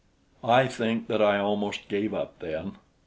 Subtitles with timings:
[0.43, 2.77] I think that I almost gave up then.